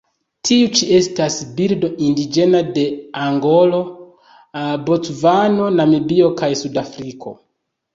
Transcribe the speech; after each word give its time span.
Tiu 0.47 0.69
ĉi 0.77 0.87
estas 0.99 1.37
birdo 1.59 1.91
indiĝena 2.07 2.63
de 2.79 2.87
Angolo, 3.29 3.85
Bocvano, 4.91 5.73
Namibio 5.81 6.37
kaj 6.43 6.55
Sudafriko. 6.67 7.41